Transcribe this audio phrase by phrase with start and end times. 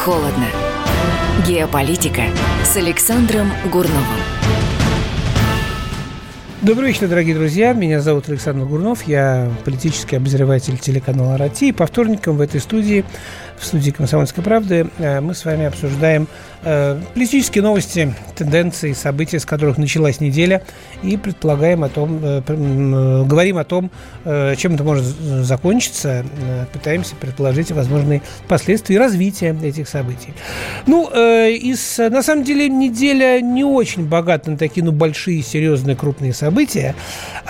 [0.00, 0.46] холодно.
[1.46, 2.22] Геополитика
[2.64, 4.06] с Александром Гурновым.
[6.62, 7.74] Добрый вечер, дорогие друзья.
[7.74, 9.02] Меня зовут Александр Гурнов.
[9.02, 11.66] Я политический обозреватель телеканала «Рати».
[11.66, 13.04] И по вторникам в этой студии
[13.60, 16.26] в студии «Комсомольской правды» э, мы с вами обсуждаем
[16.62, 20.62] э, политические новости, тенденции, события, с которых началась неделя,
[21.02, 22.40] и предполагаем о том, э,
[23.26, 23.90] говорим о том,
[24.24, 26.24] чем это может закончиться,
[26.72, 30.34] пытаемся предположить возможные последствия развития этих событий.
[30.86, 36.32] Ну, из, на самом деле, неделя не очень богата на такие, ну, большие, серьезные, крупные
[36.32, 36.94] события,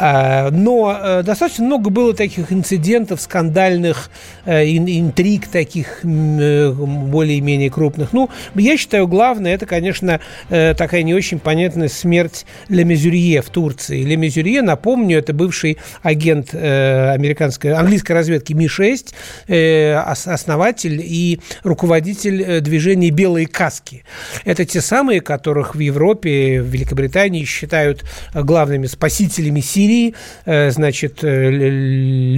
[0.00, 4.11] но достаточно много было таких инцидентов, скандальных,
[4.47, 8.12] интриг таких, Э, более-менее крупных.
[8.12, 13.50] Ну, я считаю, главное, это, конечно, э, такая не очень понятная смерть Ле Мезюрье в
[13.50, 14.02] Турции.
[14.02, 19.14] Ле Мезюрье, напомню, это бывший агент э, американской, английской разведки Ми-6,
[20.27, 24.05] основатель и руководитель движения «Белые каски».
[24.44, 30.14] Это те самые, которых в Европе, в Великобритании считают главными спасителями Сирии,
[30.47, 31.22] значит,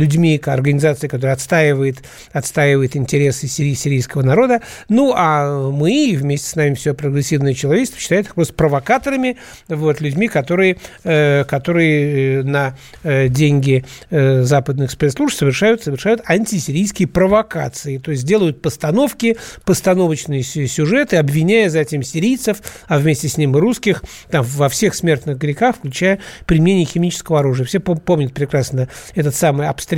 [0.02, 4.60] людьми, организацией, которая отстаивает, отстаивает интересы сири сирийского народа.
[4.88, 9.36] Ну, а мы, вместе с нами все прогрессивное человечество, считает их просто провокаторами,
[9.68, 17.08] вот, людьми, которые, э, которые э, на э, деньги э, западных спецслужб совершают, совершают антисирийские
[17.08, 17.98] провокации.
[17.98, 23.60] То есть делают постановки, постановочные сюжеты, обвиняя за этим сирийцев, а вместе с ним и
[23.60, 27.66] русских, там, во всех смертных грехах, включая применение химического оружия.
[27.66, 29.91] Все помнят прекрасно этот самый обстрел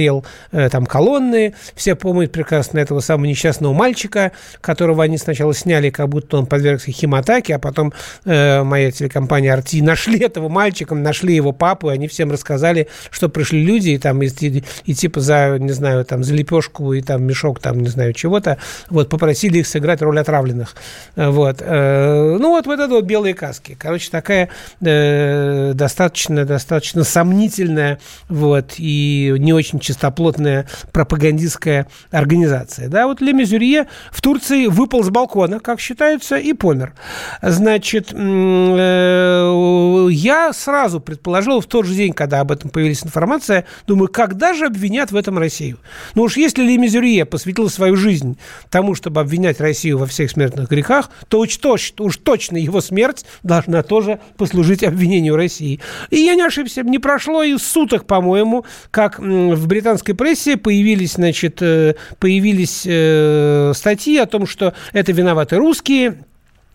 [0.53, 6.09] э, там, колонны, все помнят прекрасно этого самого несчастного мальчика, которого они сначала сняли, как
[6.09, 7.92] будто он подвергся химатаке, а потом
[8.25, 13.28] э, моя телекомпания «Арти» нашли этого мальчика, нашли его папу, и они всем рассказали, что
[13.28, 17.02] пришли люди, и там, и, и, и типа за, не знаю, там, за лепешку и
[17.02, 18.58] там мешок, там, не знаю, чего-то,
[18.91, 20.74] вот, попросили их сыграть роль отравленных.
[21.17, 21.58] Вот.
[21.61, 23.77] Э, ну, вот, вот это вот белые каски.
[23.79, 24.48] Короче, такая
[24.80, 27.98] э, достаточно, достаточно сомнительная,
[28.29, 32.89] вот, и не очень чистоплотная пропагандистская организация.
[32.89, 36.95] Да, вот Леми Мезюрье в Турции выпал с балкона, как считается, и помер.
[37.42, 44.08] Значит, э, я сразу предположил в тот же день, когда об этом появилась информация, думаю,
[44.08, 45.78] когда же обвинят в этом Россию?
[46.14, 48.39] Ну уж если Ли Мезюрье посвятил свою жизнь
[48.70, 53.27] тому, чтобы обвинять Россию во всех смертных грехах, то уж точно, уж точно его смерть
[53.42, 55.80] должна тоже послужить обвинению России.
[56.11, 61.61] И я не ошибся, не прошло и суток, по-моему, как в британской прессе появились, значит,
[61.61, 66.25] э, появились э, Э, статьи о том, что это виноваты русские,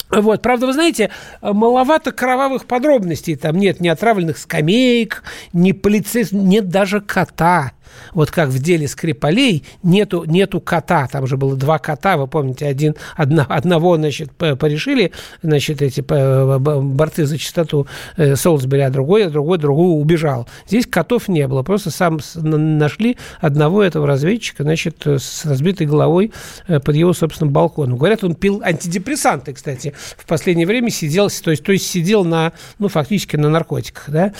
[0.09, 1.11] вот, правда, вы знаете,
[1.41, 3.35] маловато кровавых подробностей.
[3.35, 5.23] Там нет ни отравленных скамеек,
[5.53, 7.73] ни полицейских, нет даже кота
[8.13, 12.65] вот как в деле Скрипалей, нету, нету кота, там же было два кота, вы помните,
[12.65, 15.11] один, одно, одного, значит, порешили,
[15.41, 20.47] значит, эти борцы за чистоту э, Солсбери, а другой, а другой, другой убежал.
[20.67, 26.31] Здесь котов не было, просто сам нашли одного этого разведчика, значит, с разбитой головой
[26.67, 27.97] э, под его собственным балконом.
[27.97, 32.53] Говорят, он пил антидепрессанты, кстати, в последнее время сидел, то есть, то есть сидел на,
[32.77, 34.33] ну, фактически на наркотиках, да.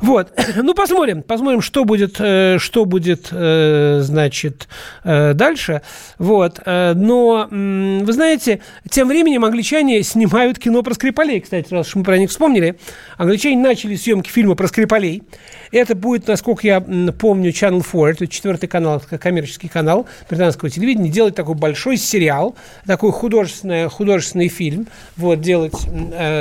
[0.00, 2.91] Вот, ну, посмотрим, посмотрим, что будет, э, что будет,
[3.32, 4.68] э, значит,
[5.04, 5.82] э, дальше.
[6.18, 6.60] Вот.
[6.64, 8.60] Э, но, вы знаете,
[8.90, 12.78] тем временем англичане снимают кино про Скрипалей, кстати, раз уж мы про них вспомнили.
[13.16, 15.22] Англичане начали съемки фильма про Скрипалей.
[15.70, 21.34] Это будет, насколько я помню, Channel 4, это четвертый канал, коммерческий канал британского телевидения, делать
[21.34, 22.54] такой большой сериал,
[22.86, 24.86] такой художественный, художественный фильм,
[25.16, 25.74] вот, делать,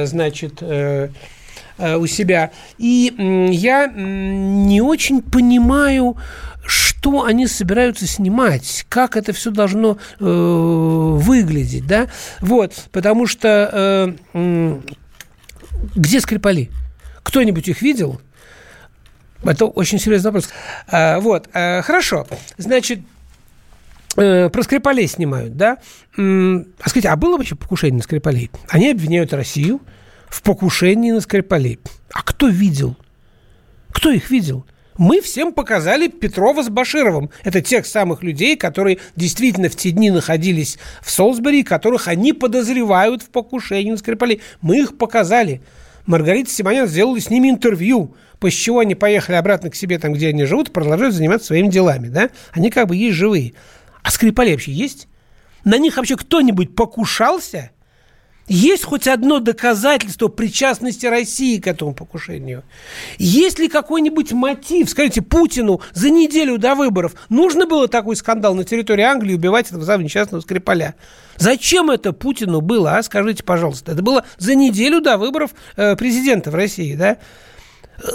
[0.05, 0.61] значит,
[1.97, 2.51] у себя.
[2.77, 3.13] И
[3.51, 6.17] я не очень понимаю,
[6.65, 12.07] что они собираются снимать, как это все должно э, выглядеть, да,
[12.39, 14.79] вот, потому что э,
[15.95, 16.69] где Скрипали?
[17.23, 18.21] Кто-нибудь их видел?
[19.43, 20.49] Это очень серьезный вопрос.
[20.87, 22.27] А, вот, а, хорошо,
[22.57, 22.99] значит,
[24.17, 25.77] э, про Скрипалей снимают, да?
[26.15, 28.51] А скажите, а было вообще покушение на Скрипалей?
[28.69, 29.81] Они обвиняют Россию,
[30.31, 31.79] в покушении на Скрипалей.
[32.13, 32.95] А кто видел?
[33.91, 34.65] Кто их видел?
[34.97, 37.29] Мы всем показали Петрова с Башировым.
[37.43, 43.23] Это тех самых людей, которые действительно в те дни находились в Солсбери, которых они подозревают
[43.23, 44.41] в покушении на Скрипалей.
[44.61, 45.61] Мы их показали.
[46.05, 50.29] Маргарита Симонян сделала с ними интервью, после чего они поехали обратно к себе, там, где
[50.29, 52.07] они живут, продолжают заниматься своими делами.
[52.07, 52.29] Да?
[52.53, 53.53] Они как бы есть живые.
[54.01, 55.07] А Скрипали вообще есть?
[55.63, 57.71] На них вообще кто-нибудь покушался–
[58.47, 62.63] Есть хоть одно доказательство причастности России к этому покушению?
[63.17, 64.89] Есть ли какой-нибудь мотив?
[64.89, 69.85] Скажите, Путину за неделю до выборов нужно было такой скандал на территории Англии убивать этого
[69.85, 70.95] самого несчастного Скрипаля?
[71.37, 73.03] Зачем это Путину было, а?
[73.03, 73.93] Скажите, пожалуйста.
[73.93, 77.17] Это было за неделю до выборов э, президента в России, да?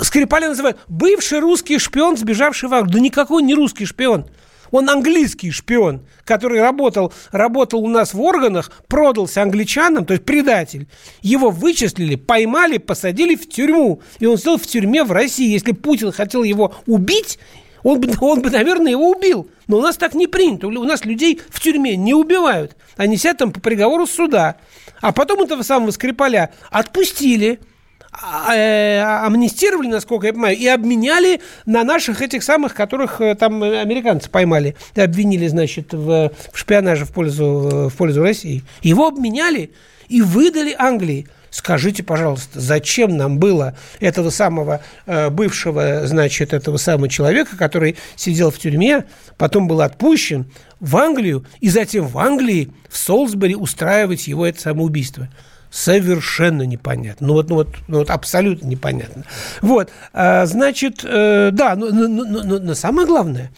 [0.03, 2.95] Скрипаля называют бывший русский шпион, сбежавший в Англию.
[2.95, 4.27] Да никакой не русский шпион.
[4.71, 10.89] Он английский шпион, который работал, работал у нас в органах, продался англичанам, то есть предатель.
[11.23, 14.01] Его вычислили, поймали, посадили в тюрьму.
[14.19, 15.53] И он сидел в тюрьме в России.
[15.53, 17.39] Если Путин хотел его убить,
[17.83, 19.49] он бы, он бы, наверное, его убил.
[19.69, 20.67] Но у нас так не принято.
[20.67, 22.77] У нас людей в тюрьме не убивают.
[22.97, 24.57] Они сидят там по приговору суда.
[25.01, 27.61] А потом этого самого Скрипаля отпустили–
[28.23, 34.77] амнистировали, насколько я понимаю, и обменяли на наших этих самых, которых э, там американцы поймали,
[34.95, 38.63] и обвинили, значит, в, в шпионаже в пользу, в пользу России.
[38.83, 39.71] Его обменяли
[40.09, 41.27] и выдали Англии.
[41.51, 48.51] Скажите, пожалуйста, зачем нам было этого самого э, бывшего, значит, этого самого человека, который сидел
[48.51, 49.05] в тюрьме,
[49.39, 55.29] потом был отпущен в Англию, и затем в Англии, в Солсбери устраивать его это самоубийство?
[55.71, 57.27] Совершенно непонятно.
[57.27, 59.25] Ну вот, ну вот, ну вот абсолютно непонятно.
[59.61, 63.51] Вот, а, значит, э, да, но, но, но, но, но самое главное,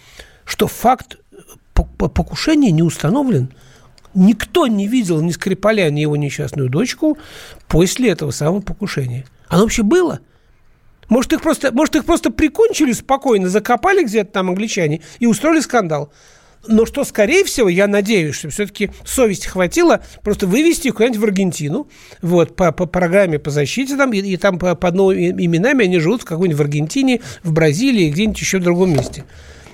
[0.45, 1.19] что факт
[1.75, 3.53] покушения не установлен.
[4.15, 7.19] Никто не видел ни Скрипаля, ни его несчастную дочку
[7.69, 9.27] после этого самого покушения.
[9.49, 10.21] Оно вообще было?
[11.09, 16.13] Может, их просто, может, их просто прикончили спокойно, закопали где-то там англичане и устроили скандал.
[16.67, 21.25] Но что, скорее всего, я надеюсь, что все-таки совести хватило просто вывести их куда-нибудь в
[21.25, 21.89] Аргентину,
[22.21, 25.99] вот, по, по программе по защите там, и, и там по, под новыми именами они
[25.99, 29.25] живут в какой-нибудь в Аргентине, в Бразилии, где-нибудь еще в другом месте.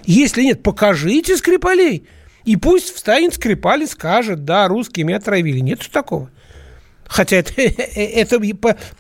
[0.04, 2.06] Если нет, покажите Скрипалей.
[2.44, 5.60] И пусть встанет Скрипаль и скажет, да, русские меня отравили.
[5.60, 6.30] Нет такого.
[7.06, 8.40] Хотя это, это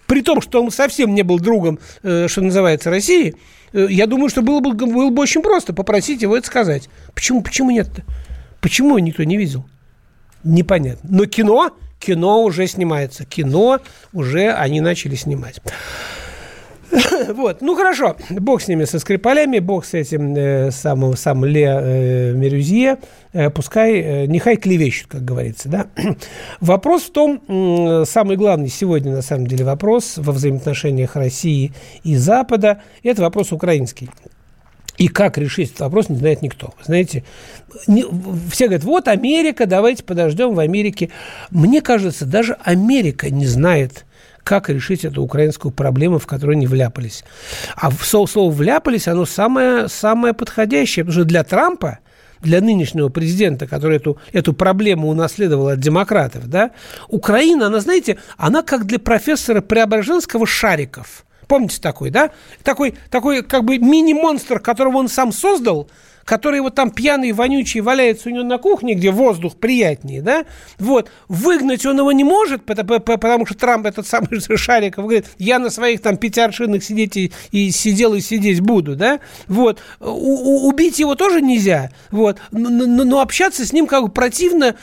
[0.06, 3.34] при том, что он совсем не был другом, э, что называется, России,
[3.72, 6.88] э, я думаю, что было бы, было бы очень просто попросить его это сказать.
[7.14, 8.02] Почему, почему нет-то?
[8.60, 9.66] Почему никто не видел?
[10.42, 11.08] Непонятно.
[11.10, 13.24] Но кино, кино уже снимается.
[13.24, 13.80] Кино
[14.12, 15.60] уже они начали снимать.
[17.34, 21.66] Вот, ну хорошо, бог с ними, со Скрипалями, бог с этим э, самым, сам Ле
[21.66, 22.98] э, Мерюзье,
[23.32, 25.86] э, пускай, э, нехай клевещут, как говорится, да.
[26.60, 32.16] Вопрос в том, э, самый главный сегодня, на самом деле, вопрос во взаимоотношениях России и
[32.16, 34.10] Запада, это вопрос украинский.
[34.96, 36.72] И как решить этот вопрос, не знает никто.
[36.84, 37.24] Знаете,
[37.88, 38.04] не,
[38.50, 41.10] все говорят, вот Америка, давайте подождем в Америке.
[41.50, 44.04] Мне кажется, даже Америка не знает,
[44.44, 47.24] как решить эту украинскую проблему, в которую они вляпались.
[47.74, 51.98] А слово, «вляпались» оно самое, самое подходящее, потому что для Трампа,
[52.40, 56.72] для нынешнего президента, который эту, эту проблему унаследовал от демократов, да,
[57.08, 61.24] Украина, она, знаете, она как для профессора Преображенского Шариков.
[61.48, 62.30] Помните такой, да?
[62.62, 65.90] Такой, такой как бы мини-монстр, которого он сам создал–
[66.24, 70.44] который вот там пьяный, вонючий валяется у него на кухне, где воздух приятнее, да,
[70.78, 75.70] вот, выгнать он его не может, потому что Трамп, этот самый Шариков, говорит, я на
[75.70, 80.68] своих там пяти аршинах сидеть и, и сидел и сидеть буду, да, вот, у, у,
[80.68, 84.76] убить его тоже нельзя, вот, но, но, но общаться с ним как бы противно,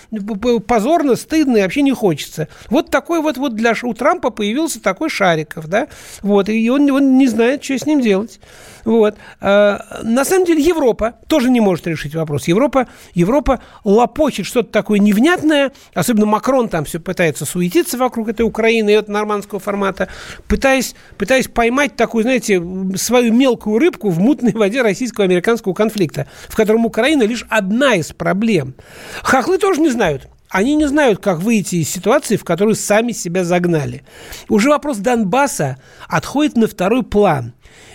[0.68, 2.48] позорно, стыдно и вообще не хочется.
[2.70, 5.88] Вот такой вот, вот для, у Трампа появился такой Шариков, да,
[6.22, 8.40] вот, и он, он не знает, что с ним делать.
[8.86, 9.16] Вот.
[9.40, 12.48] А, на самом деле Европа тоже не может решить вопрос.
[12.48, 18.90] Европа, Европа лопочет что-то такое невнятное, особенно Макрон там все пытается суетиться вокруг этой Украины
[18.90, 20.08] и этого нормандского формата,
[20.48, 22.62] пытаясь, пытаясь поймать такую, знаете,
[22.96, 28.76] свою мелкую рыбку в мутной воде российско-американского конфликта, в котором Украина лишь одна из проблем.
[29.24, 33.46] Хохлы тоже не знают, они не знают, как выйти из ситуации, в которую сами себя
[33.46, 34.04] загнали.
[34.50, 37.54] Уже вопрос Донбасса отходит на второй план.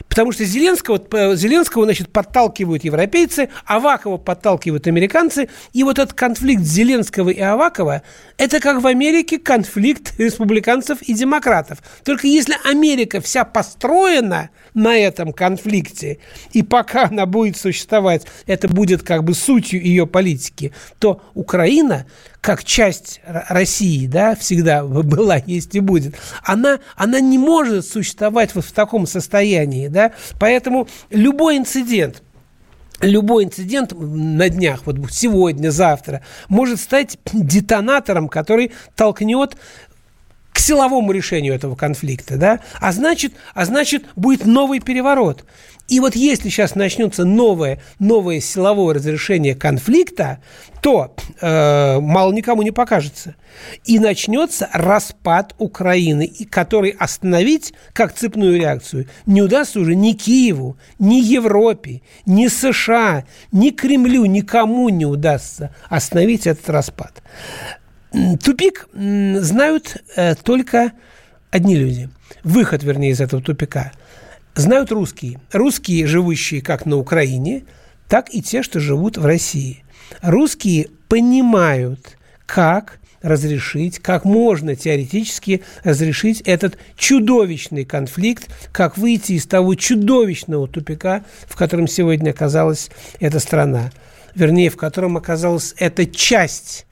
[0.08, 5.48] Потому что Зеленского, Зеленского значит, подталкивают европейцы, Авакова подталкивают американцы.
[5.72, 8.02] И вот этот конфликт Зеленского и Авакова–
[8.38, 11.78] это как в Америке конфликт республиканцев и демократов.
[12.04, 16.18] Только если Америка вся построена на этом конфликте,
[16.52, 22.06] и пока она будет существовать, это будет как бы сутью ее политики, то Украина
[22.40, 26.14] как часть России, да, всегда была, есть и будет,
[26.44, 32.22] она, она не может существовать вот в таком состоянии, да, поэтому любой инцидент,
[33.00, 39.56] любой инцидент на днях, вот сегодня, завтра, может стать детонатором, который толкнет
[40.56, 45.44] к силовому решению этого конфликта, да, а значит, а значит будет новый переворот.
[45.86, 50.38] И вот если сейчас начнется новое, новое силовое разрешение конфликта,
[50.80, 53.36] то э, мало никому не покажется.
[53.84, 60.78] И начнется распад Украины, и который остановить как цепную реакцию не удастся уже ни Киеву,
[60.98, 67.22] ни Европе, ни США, ни Кремлю, никому не удастся остановить этот распад.
[68.42, 70.92] Тупик знают э, только
[71.50, 72.08] одни люди.
[72.44, 73.92] Выход, вернее, из этого тупика–
[74.56, 75.38] знают русские.
[75.52, 77.64] Русские, живущие как на Украине,
[78.08, 79.84] так и те, что живут в России.
[80.22, 89.74] Русские понимают, как разрешить, как можно теоретически разрешить этот чудовищный конфликт, как выйти из того
[89.74, 93.90] чудовищного тупика, в котором сегодня оказалась эта страна.
[94.34, 96.85] Вернее, в котором оказалась эта часть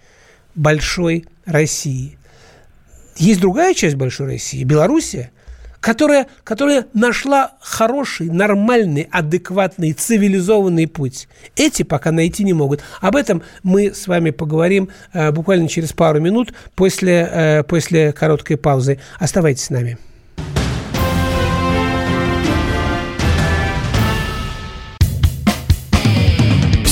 [0.54, 2.18] большой России.
[3.16, 5.30] Есть другая часть большой России, Белоруссия,
[5.80, 11.28] которая, которая нашла хороший, нормальный, адекватный, цивилизованный путь.
[11.56, 12.80] Эти пока найти не могут.
[13.00, 18.56] Об этом мы с вами поговорим э, буквально через пару минут после, э, после короткой
[18.56, 18.98] паузы.
[19.18, 19.98] Оставайтесь с нами.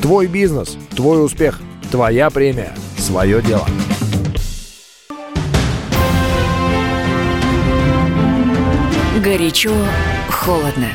[0.00, 3.66] Твой бизнес, твой успех, твоя премия, свое дело.
[9.22, 9.72] Горячо,
[10.30, 10.88] холодно.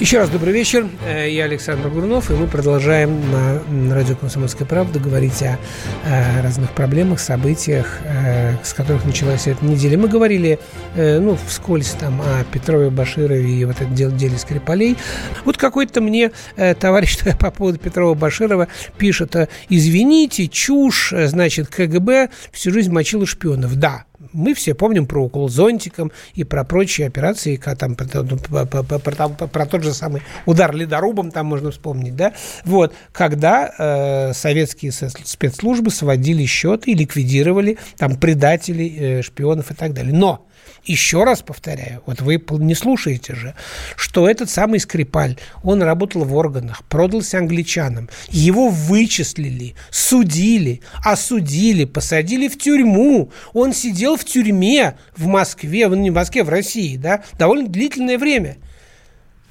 [0.00, 0.86] Еще раз добрый вечер.
[1.04, 5.58] Э, я Александр Гурнов, и мы продолжаем на радио «Комсомольская правда» говорить о,
[6.04, 9.98] о разных проблемах, событиях, э, с которых началась эта неделя.
[9.98, 10.60] Мы говорили,
[10.94, 14.96] э, ну, вскользь там о Петрове, Баширове и вот этом деле, деле Скрипалей.
[15.44, 16.30] Вот какой-то мне
[16.78, 19.34] товарищ по поводу Петрова, Баширова пишет,
[19.68, 23.74] извините, чушь, значит, КГБ всю жизнь мочила шпионов.
[23.74, 28.66] Да, мы все помним про укол зонтиком и про прочие операции, как там, про, про,
[28.66, 32.32] про, про, про тот же самый удар ледорубом, там можно вспомнить, да,
[32.64, 39.94] вот, когда э, советские спецслужбы сводили счеты и ликвидировали там предателей, э, шпионов и так
[39.94, 40.12] далее.
[40.12, 40.47] Но
[40.84, 43.54] еще раз повторяю, вот вы не слушаете же,
[43.96, 52.48] что этот самый Скрипаль, он работал в органах, продался англичанам, его вычислили, судили, осудили, посадили
[52.48, 53.30] в тюрьму.
[53.52, 58.56] Он сидел в тюрьме в Москве, не в Москве, в России, да, довольно длительное время.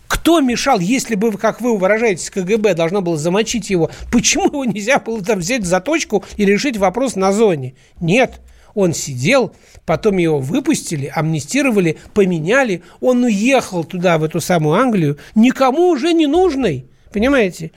[0.08, 5.00] Кто мешал, если бы, как вы выражаетесь, КГБ должно было замочить его, почему его нельзя
[5.00, 7.76] было там взять за точку и решить вопрос на зоне?
[8.00, 8.40] Нет.
[8.78, 9.56] Он сидел,
[9.88, 12.84] потом его выпустили, амнистировали, поменяли.
[13.02, 16.86] Он уехал туда, в эту самую Англию, никому уже не нужный.
[17.12, 17.72] Понимаете?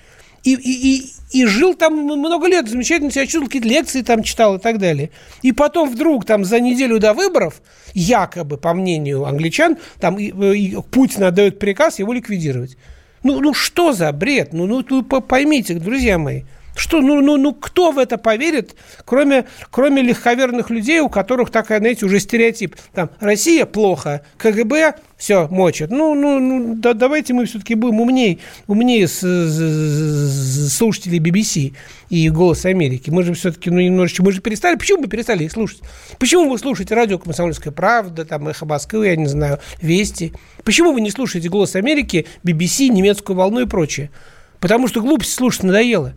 [0.45, 4.57] И, и, и, и жил там много лет, замечательно себя чувствовал, какие-то лекции там читал
[4.57, 5.09] и так далее.
[5.41, 7.63] И потом вдруг там за неделю до выборов,
[7.95, 12.77] якобы, по мнению англичан, там и, и Путин отдает приказ его ликвидировать.
[13.23, 14.53] Ну, ну что за бред?
[14.53, 16.43] Ну, ну, ну поймите, друзья мои.
[16.77, 21.79] Что, ну, ну, ну, кто в это поверит, кроме, кроме легковерных людей, у которых такая,
[21.79, 22.77] знаете, уже стереотип.
[22.95, 25.91] Там, Россия плохо, КГБ все мочит.
[25.91, 31.75] Ну, ну, ну да, давайте мы все-таки будем умнее, умнее с, с, слушателей BBC
[32.09, 33.11] и «Голос Америки».
[33.11, 35.81] Мы же все-таки, ну, немножечко, мы же перестали, почему мы перестали их слушать?
[36.19, 40.33] Почему вы слушаете радио «Комсомольская правда», там, «Эхо Москвы», я не знаю, «Вести»?
[40.65, 44.11] Почему вы не слушаете «Голос Америки», BBC, «Немецкую волну» и прочее?
[44.59, 46.15] Потому что глупость слушать надоело.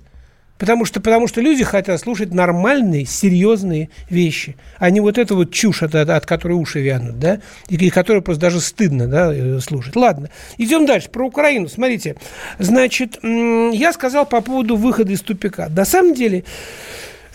[0.64, 5.52] Потому что, потому что люди хотят слушать нормальные, серьезные вещи, а не вот эту вот
[5.52, 9.60] чушь, от, от которой уши вянут, да, и, и которую просто даже стыдно да, э,
[9.60, 9.94] слушать.
[9.98, 11.10] Ладно, идем дальше.
[11.10, 11.68] Про Украину.
[11.68, 12.16] Смотрите,
[12.60, 15.68] значит, я сказал по поводу выхода из тупика.
[15.68, 16.46] На самом деле,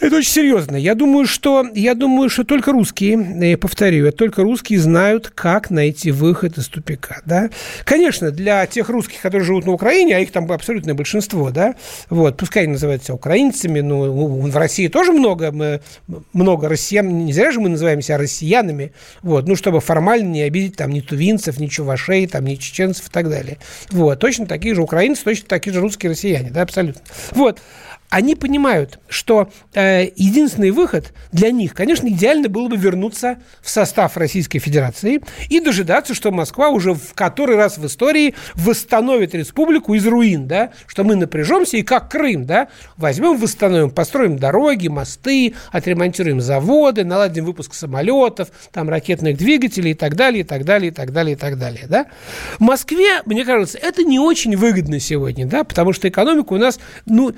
[0.00, 0.76] это очень серьезно.
[0.76, 6.10] Я думаю, что, я думаю, что только русские, я повторю, только русские знают, как найти
[6.10, 7.20] выход из тупика.
[7.24, 7.50] Да?
[7.84, 11.74] Конечно, для тех русских, которые живут на Украине, а их там абсолютное большинство, да,
[12.10, 15.80] вот, пускай они называются украинцами, но в России тоже много, мы,
[16.32, 20.90] много россиян, не зря же мы называемся россиянами, вот, ну, чтобы формально не обидеть там
[20.90, 23.58] ни тувинцев, ни чувашей, там, ни чеченцев и так далее.
[23.90, 27.02] Вот, точно такие же украинцы, точно такие же русские россияне, да, абсолютно.
[27.32, 27.60] Вот.
[28.10, 34.16] Они понимают, что э, единственный выход для них, конечно, идеально было бы вернуться в состав
[34.16, 40.06] Российской Федерации и дожидаться, что Москва уже в который раз в истории восстановит республику из
[40.06, 46.40] руин, да, что мы напряжемся и как Крым, да, возьмем, восстановим, построим дороги, мосты, отремонтируем
[46.40, 51.12] заводы, наладим выпуск самолетов, там ракетных двигателей и так далее, и так далее, и так
[51.12, 52.06] далее, и так далее, да.
[52.58, 57.34] Москве, мне кажется, это не очень выгодно сегодня, да, потому что экономика у нас, ну,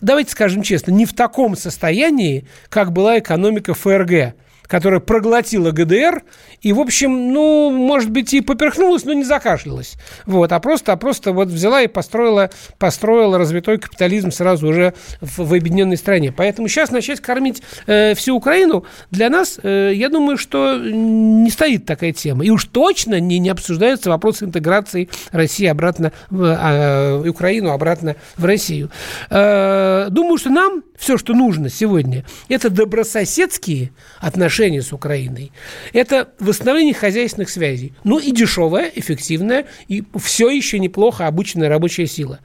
[0.00, 4.34] давайте скажем честно, не в таком состоянии, как была экономика ФРГ
[4.66, 6.22] которая проглотила ГДР
[6.62, 9.96] и, в общем, ну, может быть, и поперхнулась, но не закашлялась.
[10.24, 15.44] Вот, а просто, а просто вот взяла и построила, построила развитой капитализм сразу уже в,
[15.44, 16.32] в объединенной стране.
[16.32, 21.86] Поэтому сейчас начать кормить э, всю Украину для нас, э, я думаю, что не стоит
[21.86, 22.44] такая тема.
[22.44, 28.44] И уж точно не, не обсуждается вопрос интеграции России обратно в э, Украину, обратно в
[28.44, 28.90] Россию.
[29.30, 35.52] Э, думаю, что нам все, что нужно сегодня, это добрососедские отношения с Украиной.
[35.92, 37.92] Это восстановление хозяйственных связей.
[38.04, 42.40] Ну и дешевая, эффективная и все еще неплохо обученная рабочая сила.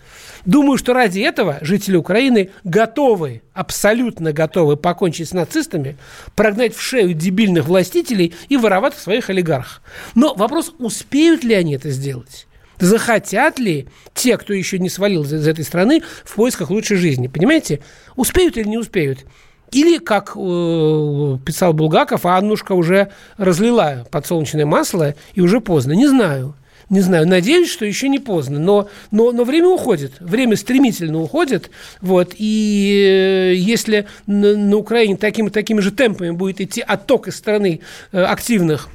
[0.45, 5.97] Думаю, что ради этого жители Украины готовы, абсолютно готовы покончить с нацистами,
[6.35, 9.81] прогнать в шею дебильных властителей и воровать своих олигархов.
[10.15, 12.47] Но вопрос, успеют ли они это сделать?
[12.81, 17.27] захотят ли те, кто еще не свалил из этой страны, в поисках лучшей жизни.
[17.27, 17.79] Понимаете?
[18.15, 19.25] Успеют или не успеют?
[19.71, 25.93] Или, как э, писал Булгаков, а Аннушка уже разлила подсолнечное масло, и уже поздно.
[25.93, 26.55] Не знаю.
[26.89, 31.71] Не знаю, надеюсь, что еще не поздно, но, но, но время уходит, время стремительно уходит,
[32.01, 37.37] вот, и э, если на, на Украине такими, такими же темпами будет идти отток из
[37.37, 37.79] страны
[38.11, 38.89] э, активных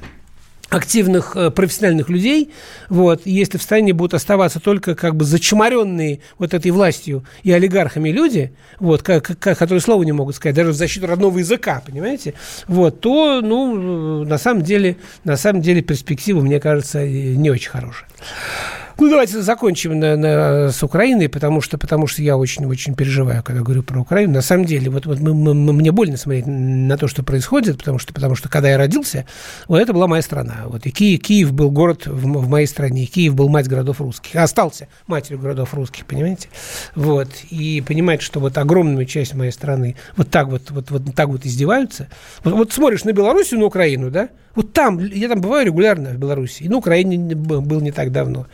[0.69, 2.51] активных э, профессиональных людей,
[2.89, 8.09] вот, если в стране будут оставаться только как бы зачморенные вот этой властью и олигархами
[8.09, 12.33] люди, вот, как, как, которые слова не могут сказать, даже в защиту родного языка, понимаете,
[12.67, 18.09] вот, то, ну, на самом деле, на самом деле перспектива, мне кажется, не очень хорошая.
[18.99, 23.61] Ну, давайте закончим на, на, с Украиной, потому что, потому что я очень-очень переживаю, когда
[23.61, 24.33] говорю про Украину.
[24.33, 27.99] На самом деле, вот, вот мы, мы, мне больно смотреть на то, что происходит, потому
[27.99, 29.27] что, потому что когда я родился,
[29.67, 30.63] вот это была моя страна.
[30.65, 34.35] Вот, и Киев, Киев был город в, в моей стране, Киев был мать городов русских,
[34.35, 36.49] остался матерью городов русских, понимаете?
[36.95, 41.27] Вот, и понимать, что вот огромная часть моей страны вот так вот, вот, вот так
[41.27, 42.07] вот издеваются.
[42.43, 44.29] Вот, вот смотришь на Белоруссию, на Украину, да?
[44.55, 48.47] Вот там, я там бываю регулярно в Беларуси, и на Украине был не так давно.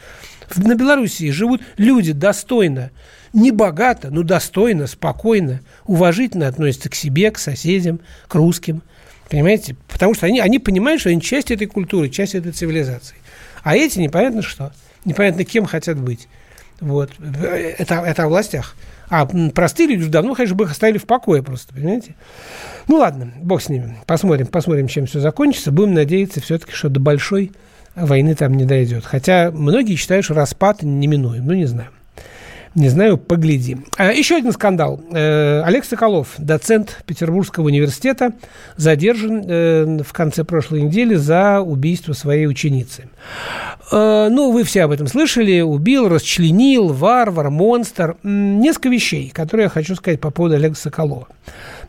[0.56, 2.92] На Белоруссии живут люди достойно,
[3.34, 8.84] не богато, но достойно, спокойно, уважительно относятся к себе, к соседям, к русским.
[9.30, 9.76] Понимаете?
[9.88, 13.16] Потому что они, они понимают, что они часть этой культуры, часть этой цивилизации.
[13.64, 14.72] А эти непонятно что.
[15.06, 16.28] Непонятно кем хотят быть.
[16.80, 17.12] Вот.
[17.20, 18.76] Это, это о властях.
[19.10, 22.16] А простые люди давно, конечно, бы их оставили в покое просто, понимаете?
[22.88, 23.98] Ну ладно, бог с ними.
[24.06, 25.72] Посмотрим, посмотрим, чем все закончится.
[25.72, 27.52] Будем надеяться все-таки, что до большой
[27.96, 29.06] войны там не дойдет.
[29.06, 31.46] Хотя многие считают, что распад неминуем.
[31.46, 31.90] Ну, не знаю.
[32.76, 33.86] Не знаю, поглядим.
[33.98, 35.00] А, еще один скандал.
[35.12, 38.34] Э, Олег Соколов, доцент Петербургского университета,
[38.78, 43.10] задержан э, в конце прошлой недели за убийство своей ученицы.
[43.92, 45.62] Э, ну, вы все об этом слышали.
[45.62, 48.18] Убил, расчленил, варвар, монстр.
[48.24, 51.28] Несколько вещей, которые я хочу сказать по поводу Олега Соколова.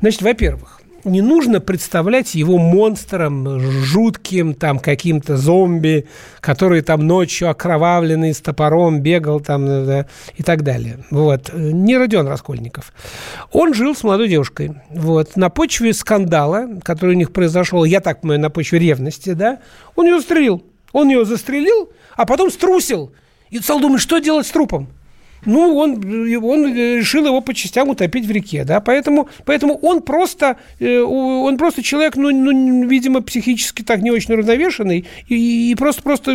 [0.00, 6.06] Значит, во-первых, не нужно представлять его монстром, жутким, там, каким-то зомби,
[6.40, 10.98] который там ночью окровавленный с топором бегал там да, и так далее.
[11.10, 11.50] Вот.
[11.54, 12.92] Не Родион Раскольников.
[13.52, 14.74] Он жил с молодой девушкой.
[14.90, 15.36] Вот.
[15.36, 19.58] На почве скандала, который у них произошел, я так понимаю, на почве ревности, да,
[19.94, 20.62] он ее застрелил.
[20.92, 23.12] Он ее застрелил, а потом струсил.
[23.50, 24.88] И стал думать, что делать с трупом.
[25.46, 25.94] Ну, он,
[26.44, 31.58] он решил его по частям утопить в реке, да, поэтому, поэтому он просто, э, он
[31.58, 36.34] просто человек, ну, ну, видимо, психически так не очень уравновешенный и, и просто, просто э,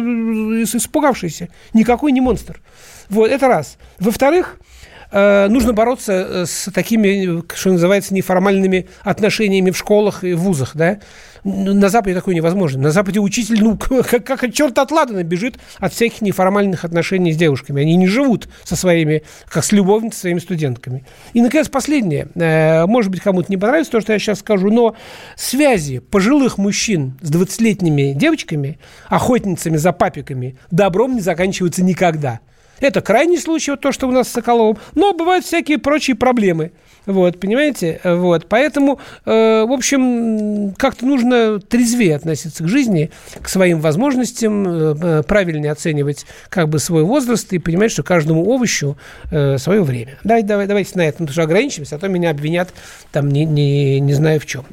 [0.63, 1.49] испугавшийся.
[1.73, 2.61] Никакой не монстр.
[3.09, 3.77] Вот, это раз.
[3.99, 4.68] Во-вторых, э,
[5.11, 10.99] нужно бороться с такими, что называется, неформальными отношениями в школах и в вузах, да,
[11.43, 12.81] ну, на Западе такое невозможно.
[12.81, 17.37] На Западе учитель, ну, как, как черт от ладана бежит от всяких неформальных отношений с
[17.37, 17.81] девушками.
[17.81, 21.05] Они не живут со своими, как с любовницами, своими студентками.
[21.33, 22.27] И, наконец, последнее.
[22.35, 24.95] Э, может быть, кому-то не понравится то, что я сейчас скажу, но
[25.35, 32.39] связи пожилых мужчин с 20-летними девочками, охотницами за папиками, добром не заканчиваются никогда.
[32.79, 34.77] Это крайний случай, вот то, что у нас с Соколовым.
[34.95, 36.71] Но бывают всякие прочие проблемы.
[37.05, 37.99] Вот, понимаете?
[38.03, 43.09] Вот, поэтому, э, в общем, как-то нужно трезвее относиться к жизни,
[43.41, 48.45] к своим возможностям, э, э, правильнее оценивать как бы свой возраст и понимать, что каждому
[48.45, 48.95] овощу
[49.31, 50.17] э, свое время.
[50.23, 52.69] Давайте, давайте, давайте на этом тоже ограничимся, а то меня обвинят
[53.11, 54.65] там не, не, не знаю в чем.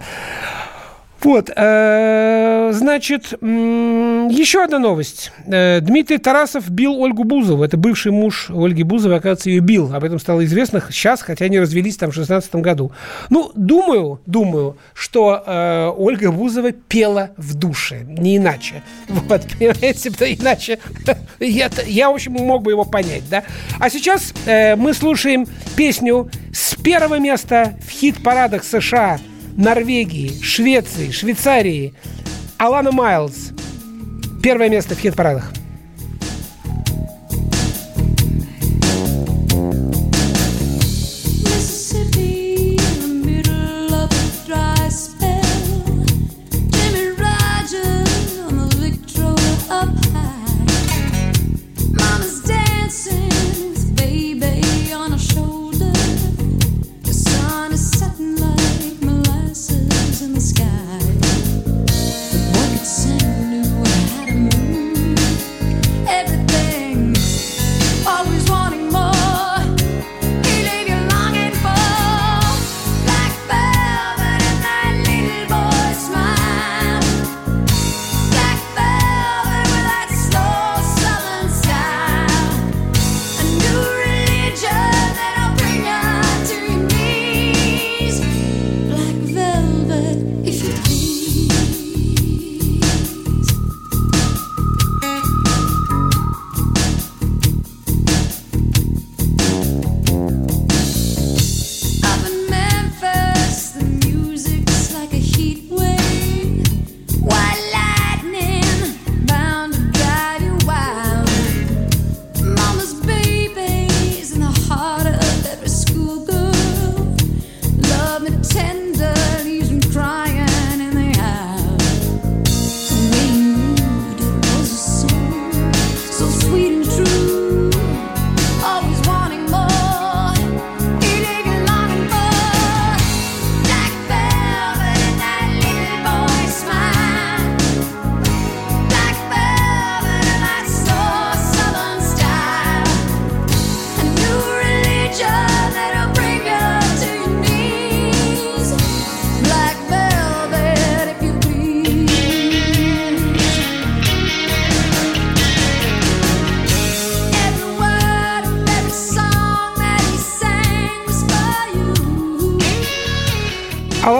[1.26, 5.32] Вот, э, значит, еще одна новость.
[5.46, 7.64] Э, Дмитрий Тарасов бил Ольгу Бузову.
[7.64, 9.92] Это бывший муж Ольги Бузовой, оказывается, ее бил.
[9.92, 12.92] Об этом стало известно сейчас, хотя они развелись там в 16 году.
[13.28, 18.84] Ну, думаю, думаю, что э, Ольга Бузова пела в душе, не иначе.
[19.08, 20.78] Вот, понимаете, иначе
[21.40, 23.42] я, я, в общем, мог бы его понять, да.
[23.80, 29.18] А сейчас мы слушаем песню с первого места в хит-парадах США–
[29.56, 31.94] Норвегии, Швеции, Швейцарии.
[32.58, 33.52] Алана Майлз.
[34.42, 35.50] Первое место в хит-парадах.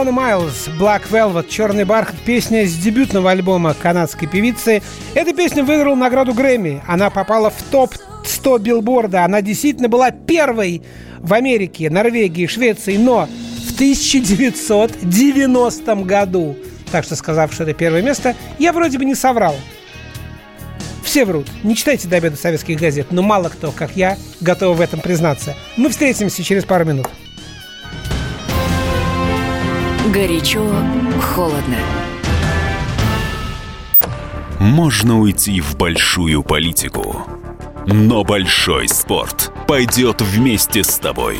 [0.07, 4.81] Алана Майлз, Black Velvet, Черный бархат, песня с дебютного альбома канадской певицы.
[5.15, 6.81] Эта песня выиграла награду Грэмми.
[6.87, 9.25] Она попала в топ-100 билборда.
[9.25, 10.81] Она действительно была первой
[11.19, 13.27] в Америке, Норвегии, Швеции, но
[13.67, 16.55] в 1990 году.
[16.89, 19.55] Так что, сказав, что это первое место, я вроде бы не соврал.
[21.03, 21.47] Все врут.
[21.63, 25.53] Не читайте до обеда советских газет, но мало кто, как я, готов в этом признаться.
[25.75, 27.09] Мы встретимся через пару минут.
[30.13, 30.65] Горячо,
[31.21, 31.77] холодно.
[34.59, 37.25] Можно уйти в большую политику,
[37.85, 41.39] но большой спорт пойдет вместе с тобой.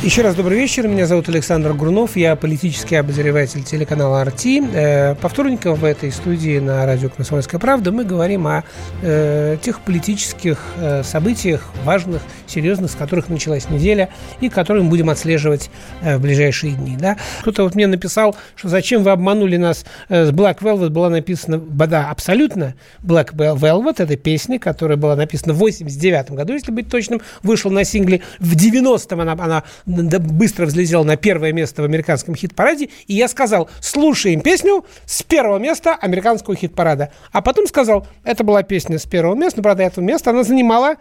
[0.00, 0.86] Еще раз добрый вечер.
[0.86, 2.16] Меня зовут Александр Грунов.
[2.16, 4.62] Я политический обозреватель телеканала «Арти».
[4.72, 8.62] Э, по вторникам в этой студии на радио «Комсомольская правда» мы говорим о
[9.02, 14.08] э, тех политических э, событиях, важных, серьезных, с которых началась неделя
[14.40, 15.68] и которые мы будем отслеживать
[16.00, 16.96] э, в ближайшие дни.
[16.96, 17.16] Да?
[17.40, 20.90] Кто-то вот мне написал, что зачем вы обманули нас э, с Black Velvet.
[20.90, 23.96] Была написана, да, абсолютно, Black Velvet.
[23.98, 27.20] Это песня, которая была написана в 89 году, если быть точным.
[27.42, 28.22] Вышел на сингле.
[28.38, 33.70] В 90-м она, она быстро взлетел на первое место в американском хит-параде, и я сказал,
[33.80, 37.10] слушаем песню с первого места американского хит-парада.
[37.32, 40.96] А потом сказал, это была песня с первого места, но, правда, это место она занимала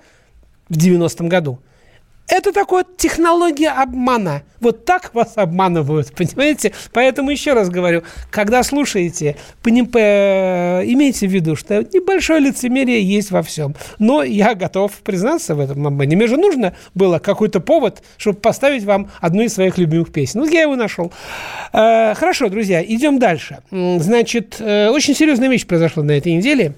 [0.70, 1.60] в 90-м году.
[2.28, 4.44] Это такая технология обмана.
[4.60, 6.74] Вот так вас обманывают, понимаете?
[6.92, 13.44] Поэтому еще раз говорю, когда слушаете, э, имейте в виду, что небольшое лицемерие есть во
[13.44, 13.76] всем.
[13.98, 16.18] Но я готов признаться в этом обмане.
[16.18, 20.42] Мне же нужно было какой-то повод, чтобы поставить вам одну из своих любимых песен.
[20.42, 21.14] Вот я его нашел.
[21.72, 23.60] Э, хорошо, друзья, идем дальше.
[23.72, 26.74] Значит, э, очень серьезная вещь произошла на этой неделе.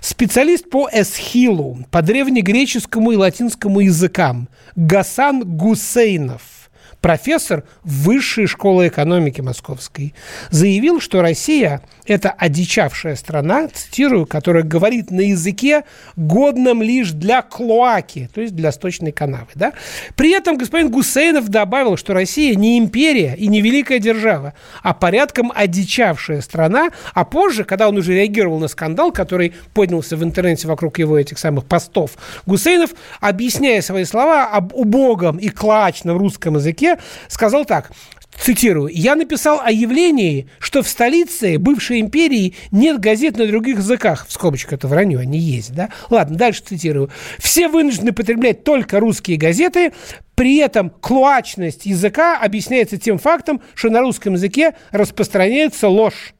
[0.00, 6.63] Специалист по эсхилу, по древнегреческому и латинскому языкам– Гасан Гусейнов
[7.04, 10.14] профессор Высшей школы экономики Московской,
[10.48, 15.84] заявил, что Россия– это одичавшая страна, цитирую, которая говорит на языке,
[16.16, 19.48] годном лишь для клоаки, то есть для сточной канавы.
[19.54, 19.74] Да?
[20.16, 25.52] При этом господин Гусейнов добавил, что Россия не империя и не великая держава, а порядком
[25.54, 30.98] одичавшая страна, а позже, когда он уже реагировал на скандал, который поднялся в интернете вокруг
[30.98, 32.12] его этих самых постов,
[32.46, 36.93] Гусейнов, объясняя свои слова об убогом и клачном русском языке,
[37.28, 37.90] сказал так,
[38.38, 44.26] цитирую, «Я написал о явлении, что в столице бывшей империи нет газет на других языках».
[44.28, 45.90] В скобочках это вранье, они есть, да?
[46.10, 47.10] Ладно, дальше цитирую.
[47.38, 49.92] «Все вынуждены потреблять только русские газеты,
[50.34, 56.34] при этом клуачность языка объясняется тем фактом, что на русском языке распространяется ложь.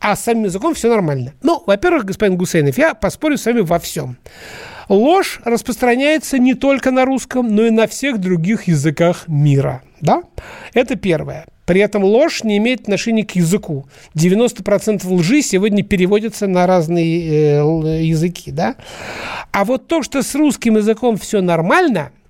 [0.00, 1.32] А с самим языком все нормально.
[1.42, 4.16] Ну, во-первых, господин Гусейнов, я поспорю с вами во всем.
[4.92, 9.80] Ложь распространяется не только на русском, но и на всех других языках мира.
[10.02, 10.22] Да?
[10.74, 11.46] Это первое.
[11.64, 13.86] При этом ложь не имеет отношения к языку.
[14.14, 18.50] 90% лжи сегодня переводятся на разные э, языки.
[18.50, 18.76] Да?
[19.50, 22.10] А вот то, что с русским языком все нормально–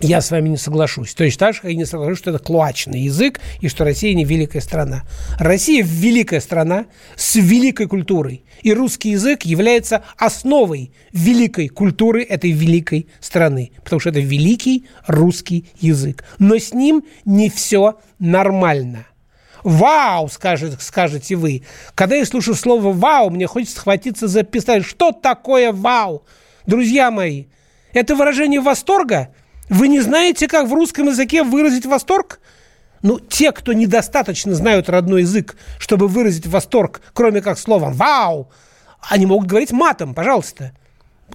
[0.00, 1.14] я с вами не соглашусь.
[1.14, 4.24] То есть так же, я не соглашусь, что это клуачный язык и что Россия не
[4.24, 5.04] великая страна.
[5.38, 8.44] Россия великая страна с великой культурой.
[8.62, 13.70] И русский язык является основой великой культуры этой великой страны.
[13.84, 16.24] Потому что это великий русский язык.
[16.38, 19.06] Но с ним не все нормально.
[19.62, 21.62] Вау, скажет, скажете вы.
[21.94, 24.84] Когда я слушаю слово вау, мне хочется схватиться за пистолет.
[24.84, 26.24] Что такое вау?
[26.66, 27.44] Друзья мои,
[27.92, 29.28] это выражение восторга–
[29.68, 32.40] вы не знаете, как в русском языке выразить восторг?
[33.02, 38.48] Ну, те, кто недостаточно знают родной язык, чтобы выразить восторг, кроме как словом «вау»,
[39.10, 40.72] они могут говорить матом, пожалуйста.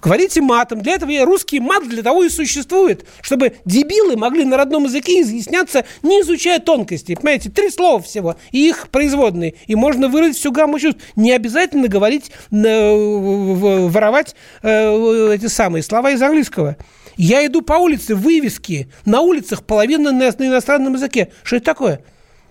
[0.00, 0.82] Говорите матом.
[0.82, 5.84] Для этого русский мат для того и существует, чтобы дебилы могли на родном языке изъясняться,
[6.02, 7.14] не изучая тонкости.
[7.16, 9.54] Понимаете, три слова всего, и их производные.
[9.66, 11.00] И можно выразить всю гамму чувств.
[11.16, 16.76] Не обязательно говорить, воровать э, эти самые слова из английского.
[17.22, 21.30] Я иду по улице, вывески на улицах половина на, на иностранном языке.
[21.42, 22.00] Что это такое?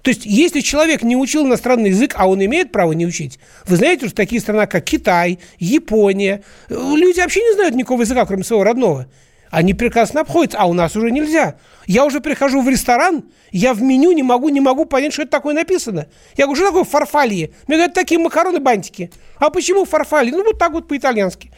[0.03, 3.77] То есть, если человек не учил иностранный язык, а он имеет право не учить, вы
[3.77, 8.63] знаете, что такие страны, как Китай, Япония, люди вообще не знают никакого языка, кроме своего
[8.63, 9.07] родного.
[9.49, 11.55] Они прекрасно обходятся, а у нас уже нельзя.
[11.87, 15.31] Я уже прихожу в ресторан, я в меню не могу, не могу понять, что это
[15.31, 16.05] такое написано.
[16.37, 17.53] Я говорю, что такое фарфалье?
[17.65, 19.09] Мне говорят, такие макароны-бантики.
[19.39, 20.31] А почему фарфалье?
[20.31, 21.49] Ну, вот так вот по-итальянски.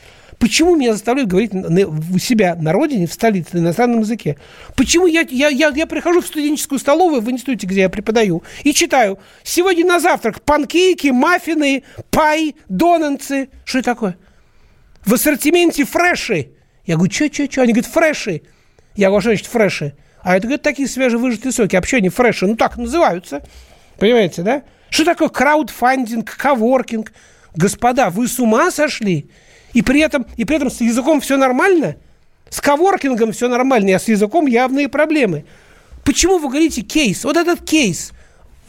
[0.42, 4.38] Почему меня заставляют говорить у себя на родине, в столице, на иностранном языке?
[4.76, 8.74] Почему я, я, я, я прихожу в студенческую столовую в институте, где я преподаю, и
[8.74, 13.50] читаю, сегодня на завтрак панкейки, маффины, пай, донанцы.
[13.66, 14.18] Что это такое?
[15.06, 16.50] В ассортименте фреши.
[16.88, 17.62] Я говорю, что, что, что?
[17.62, 18.42] Они говорят, фреши.
[18.96, 19.94] Я говорю, что значит фреши?
[20.24, 21.76] А это, говорят, такие свежевыжатые соки.
[21.76, 22.48] А вообще они фреши?
[22.48, 23.44] Ну, так называются.
[24.00, 24.64] Понимаете, да?
[24.90, 27.14] Что такое краудфандинг, коворкинг?
[27.56, 29.30] Господа, вы с ума сошли?
[29.74, 31.96] И при этом, и при этом с языком все нормально?
[32.50, 35.46] С коворкингом все нормально, а с языком явные проблемы.
[36.04, 37.24] Почему вы говорите кейс?
[37.24, 38.12] Вот этот кейс.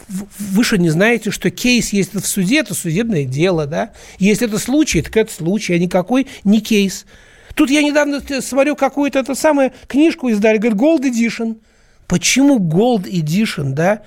[0.08, 3.92] Вы что, не знаете, что кейс, если это в суде, это судебное дело, да?
[4.18, 7.06] Если это случай, так это случай, а никакой не кейс.
[7.54, 11.58] Тут я недавно смотрю какую-то это самую книжку издали, говорит, Gold Edition.
[12.06, 14.02] Почему Gold Edition, да?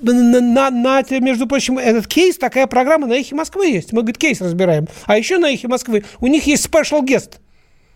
[0.00, 3.92] На, на, между прочим, этот кейс, такая программа на Эхе Москвы есть.
[3.92, 4.86] Мы, говорит, кейс разбираем.
[5.06, 7.38] А еще на Эхе Москвы у них есть special guest.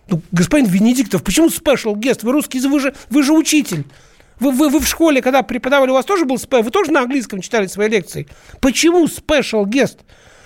[0.09, 2.21] Ну, господин Венедиктов, почему special guest?
[2.23, 3.85] Вы русский, вы же, вы же учитель.
[4.41, 7.01] Вы, вы, вы в школе, когда преподавали, у вас тоже был спе, вы тоже на
[7.01, 8.29] английском читали свои лекции.
[8.61, 9.99] Почему special guest?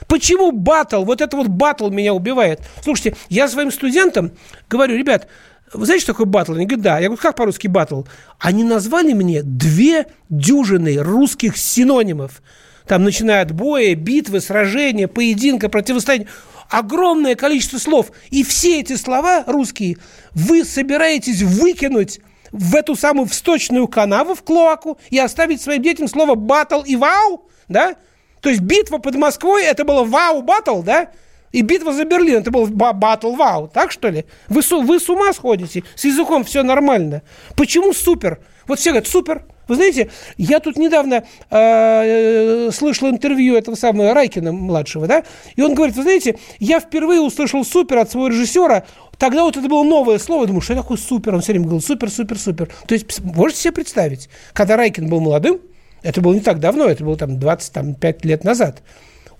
[0.08, 1.04] Почему батл?
[1.04, 2.60] Вот это вот батл меня убивает.
[2.82, 4.32] Слушайте, я своим студентам
[4.68, 5.28] говорю, ребят,
[5.72, 6.52] вы знаете, что такое батл?
[6.54, 6.98] Они говорят, да.
[6.98, 8.02] Я говорю, как по-русски батл?
[8.38, 12.42] Они назвали мне две дюжины русских синонимов.
[12.86, 16.28] Там, начиная от боя, битвы, сражения, поединка, противостояния.
[16.68, 18.12] Огромное количество слов.
[18.30, 19.98] И все эти слова русские
[20.32, 26.34] вы собираетесь выкинуть в эту самую всточную канаву, в клоаку, и оставить своим детям слово
[26.34, 27.96] «батл» и «вау», да?
[28.40, 31.10] То есть битва под Москвой, это было «вау-батл», да?
[31.52, 34.24] И битва за Берлин, это был батл вау, так что ли?
[34.48, 35.84] Вы, вы с ума сходите?
[35.94, 37.22] С языком все нормально.
[37.56, 38.40] Почему супер?
[38.66, 39.44] Вот все говорят, супер.
[39.68, 45.74] Вы знаете, я тут недавно э, слышал интервью этого самого Райкина младшего, да, и он
[45.74, 48.84] говорит, вы знаете, я впервые услышал супер от своего режиссера,
[49.18, 51.80] тогда вот это было новое слово, я думаю, что такое супер, он все время говорил
[51.80, 52.70] супер, супер, супер.
[52.86, 55.60] То есть можете себе представить, когда Райкин был молодым,
[56.02, 58.82] это было не так давно, это было там 25 лет назад,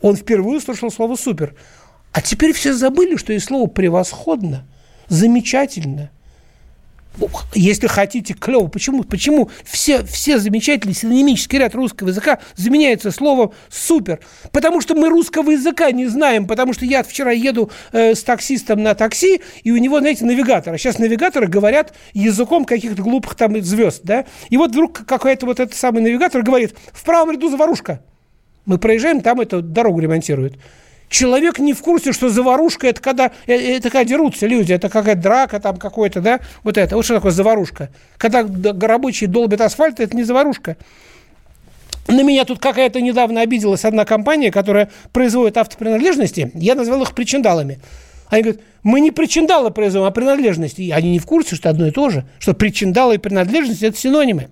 [0.01, 1.55] он впервые услышал слово супер.
[2.12, 4.66] А теперь все забыли, что есть слово превосходно,
[5.09, 6.11] замечательно–
[7.55, 8.68] если хотите, клево.
[8.68, 9.05] Почему?
[9.05, 14.20] Почему все, все замечательные синонимический ряд русского языка заменяется словом «супер»?
[14.51, 18.83] Потому что мы русского языка не знаем, потому что я вчера еду э, с таксистом
[18.83, 20.72] на такси, и у него, знаете, навигатор.
[20.72, 24.25] А сейчас навигаторы говорят языком каких-то глупых там звезд, да?
[24.48, 28.03] И вот вдруг какой-то вот этот самый навигатор говорит, в правом ряду заварушка.
[28.64, 30.57] Мы проезжаем, там эту дорогу ремонтируют.
[31.12, 35.20] Человек не в курсе, что заварушка это когда, э, это когда дерутся люди, это какая-то
[35.20, 36.96] драка там какой-то, да, вот это.
[36.96, 37.90] Вот что такое заварушка.
[38.16, 38.46] Когда
[38.87, 40.79] рабочие долбят асфальт, это не заварушка.
[42.09, 46.51] На меня тут какая-то недавно обиделась одна компания, которая производит автопринадлежности.
[46.55, 47.79] Я назвал их причиндалами.
[48.29, 50.81] Они говорят, мы не причиндалы производим, а принадлежности.
[50.81, 53.98] И они не в курсе, что одно и то же, что причиндалы и принадлежность– это
[53.98, 54.48] синонимы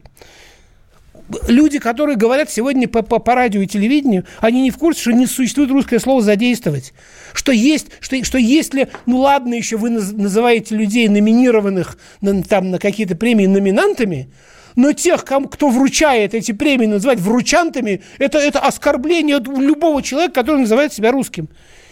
[1.46, 5.12] люди, которые говорят сегодня по, по, по радио и телевидению, они не в курсе, что
[5.12, 6.92] не существует русское слово «задействовать».
[7.32, 12.78] Что есть, что, что если, ну ладно, еще вы называете людей номинированных на, там, на
[12.78, 14.30] какие-то премии номинантами,
[14.76, 20.60] но тех, кому, кто вручает эти премии, называть вручантами, это, это оскорбление любого человека, который
[20.60, 21.48] называет себя русским.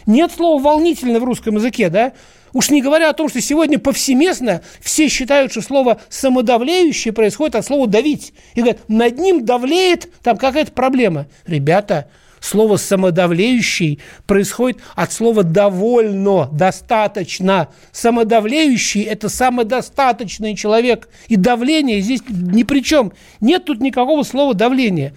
[0.07, 2.13] Нет слова «волнительно» в русском языке, да?
[2.53, 7.67] Уж не говоря о том, что сегодня повсеместно все считают, что слово «самодавлеющее» происходит от
[7.67, 8.33] слова «давить».
[8.55, 11.27] И говорят, над ним давлеет там какая-то проблема.
[11.47, 12.09] Ребята,
[12.41, 17.69] слово «самодавлеющий» происходит от слова «довольно», «достаточно».
[17.93, 21.09] Самодавлеющий– это самодостаточный человек.
[21.29, 23.13] И давление здесь ни при чем.
[23.41, 25.15] Нет тут никакого слова «давление»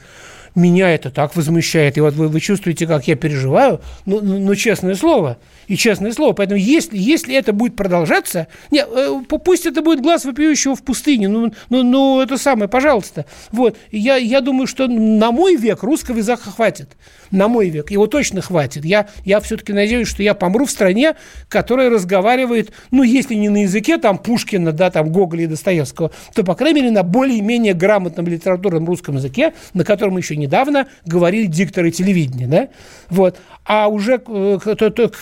[0.55, 1.97] меня это так возмущает.
[1.97, 3.81] И вот вы, вы чувствуете, как я переживаю.
[4.05, 5.37] Ну, ну, ну честное слово–
[5.71, 6.33] и честное слово.
[6.33, 11.29] Поэтому если, если это будет продолжаться, не, э, пусть это будет глаз вопиющего в пустыне,
[11.29, 13.25] ну, ну, ну это самое, пожалуйста.
[13.51, 13.77] Вот.
[13.89, 16.89] Я, я думаю, что на мой век русского языка хватит.
[17.31, 17.91] На мой век.
[17.91, 18.85] Его точно хватит.
[18.85, 21.15] Я, я все-таки надеюсь, что я помру в стране,
[21.47, 26.43] которая разговаривает, ну, если не на языке там Пушкина, да, там Гоголя и Достоевского, то,
[26.43, 31.91] по крайней мере, на более-менее грамотном литературном русском языке, на котором еще недавно говорили дикторы
[31.91, 32.69] телевидения, да,
[33.09, 33.39] вот.
[33.65, 34.57] А уже, э,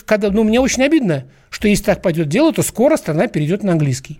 [0.05, 3.73] когда, ну, мне очень обидно, что если так пойдет дело, то скоро страна перейдет на
[3.73, 4.19] английский.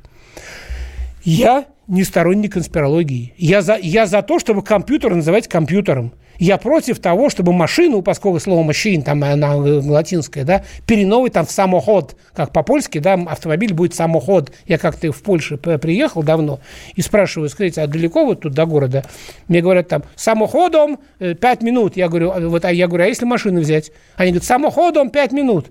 [1.23, 3.34] Я не сторонник конспирологии.
[3.38, 6.13] Я за, я за то, чтобы компьютер называть компьютером.
[6.39, 11.52] Я против того, чтобы машину, поскольку слово «машин» там она латинское, да, переновывать там в
[11.52, 14.52] самоход, как по-польски, да, автомобиль будет самоход.
[14.65, 16.62] Я как-то в Польше приехал давно
[16.95, 19.04] и спрашиваю, скажите, а далеко вот тут до города?
[19.49, 21.97] Мне говорят там, самоходом 5 э, минут.
[21.97, 23.91] Я говорю, «А вот, а я говорю, а если машину взять?
[24.15, 25.67] Они говорят, самоходом 5 минут.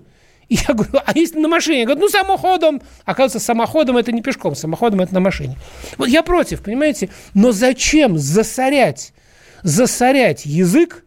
[0.49, 1.81] Я говорю, а если на машине?
[1.81, 2.81] Я говорю, ну, самоходом.
[3.05, 5.57] Оказывается, самоходом это не пешком, самоходом это на машине.
[5.97, 7.09] Вот я против, понимаете?
[7.33, 9.13] Но зачем засорять
[9.63, 11.03] засорять язык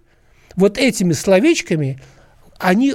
[0.57, 2.01] вот этими словечками,
[2.59, 2.95] они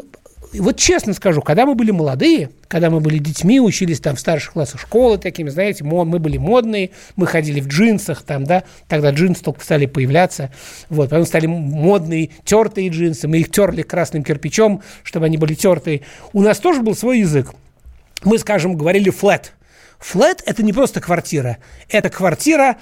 [0.53, 4.53] вот честно скажу, когда мы были молодые, когда мы были детьми, учились там в старших
[4.53, 9.43] классах школы такими, знаете, мы были модные, мы ходили в джинсах там, да, тогда джинсы
[9.43, 10.51] только стали появляться,
[10.89, 16.01] вот, потом стали модные тертые джинсы, мы их терли красным кирпичом, чтобы они были тертые.
[16.33, 17.53] У нас тоже был свой язык.
[18.23, 19.47] Мы, скажем, говорили flat.
[19.99, 21.57] Flat– это не просто квартира,
[21.89, 22.77] это квартира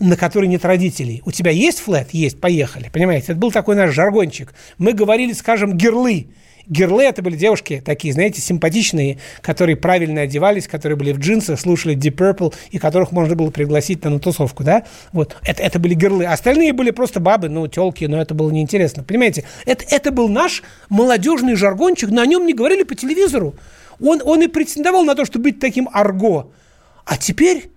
[0.00, 1.22] на которой нет родителей.
[1.24, 2.08] У тебя есть флет?
[2.12, 2.90] Есть, поехали.
[2.92, 4.54] Понимаете, это был такой наш жаргончик.
[4.78, 6.28] Мы говорили, скажем, герлы.
[6.66, 11.96] Герлы это были девушки такие, знаете, симпатичные, которые правильно одевались, которые были в джинсах, слушали
[11.96, 14.84] Deep Purple, и которых можно было пригласить на, на тусовку, да?
[15.12, 16.26] Вот, это, это были герлы.
[16.26, 19.02] Остальные были просто бабы, ну, телки, но это было неинтересно.
[19.02, 23.54] Понимаете, это, это был наш молодежный жаргончик, на нем не говорили по телевизору.
[24.00, 26.52] Он, он и претендовал на то, чтобы быть таким арго.
[27.04, 27.70] А теперь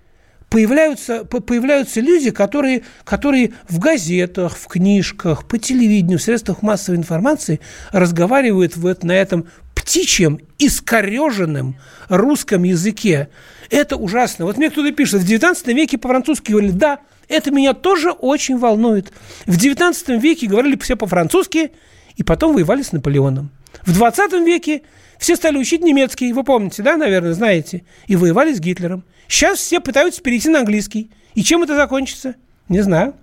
[0.54, 7.60] появляются, появляются люди, которые, которые в газетах, в книжках, по телевидению, в средствах массовой информации
[7.92, 11.76] разговаривают вот на этом птичьем, искореженном
[12.08, 13.30] русском языке.
[13.72, 14.46] Это ужасно.
[14.46, 19.12] Вот мне кто-то пишет, в 19 веке по-французски говорили, да, это меня тоже очень волнует.
[19.48, 21.72] В 19 веке говорили все по-французски,
[22.16, 23.50] и потом воевали с Наполеоном.
[23.88, 24.84] В 20 веке
[25.18, 29.04] все стали учить немецкий, вы помните, да, наверное, знаете, и воевали с Гитлером.
[29.28, 31.12] Сейчас все пытаются перейти на английский.
[31.34, 32.36] И чем это закончится?
[32.70, 33.16] Не знаю.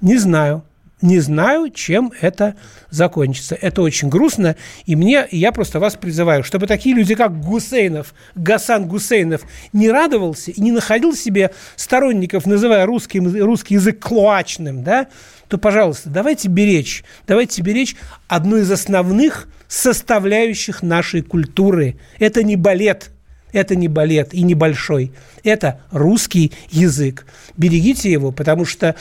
[0.00, 0.64] Не знаю.
[1.02, 2.56] Не знаю, чем это
[2.88, 3.54] закончится.
[3.60, 8.88] Это очень грустно, и мне, я просто вас призываю, чтобы такие люди, как Гусейнов, Гасан
[8.88, 9.42] Гусейнов,
[9.74, 15.08] не радовался и не находил себе сторонников, называя русский, русский язык клоачным, да,
[15.48, 17.96] то, пожалуйста, давайте беречь, давайте беречь
[18.26, 21.96] одну из основных составляющих нашей культуры.
[22.20, 23.10] Это не балет,
[23.52, 25.12] это не балет и не большой.
[25.42, 27.26] Это русский язык.
[27.56, 28.94] Берегите его, потому что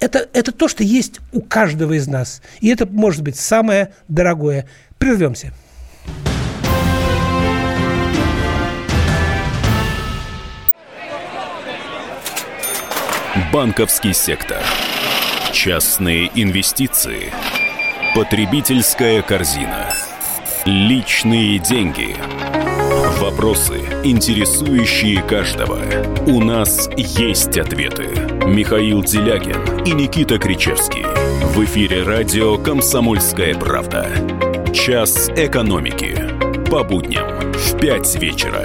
[0.00, 2.42] это, это то, что есть у каждого из нас.
[2.60, 4.68] И это может быть самое дорогое.
[4.98, 5.52] Прервемся.
[13.50, 14.62] Банковский сектор.
[15.52, 17.32] Частные инвестиции.
[18.14, 19.88] Потребительская корзина.
[20.66, 22.14] Личные деньги.
[23.18, 25.78] Вопросы, интересующие каждого.
[26.26, 28.08] У нас есть ответы.
[28.44, 31.06] Михаил Делягин и Никита Кричевский.
[31.54, 34.10] В эфире радио «Комсомольская правда».
[34.74, 36.14] Час экономики.
[36.70, 38.62] По будням в 5 вечера.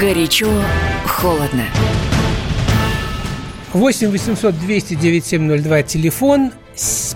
[0.00, 0.48] Горячо,
[1.06, 1.64] холодно.
[3.76, 6.50] 8 800 200 9702 телефон